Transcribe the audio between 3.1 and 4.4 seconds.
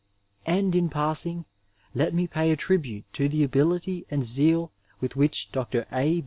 to the ability and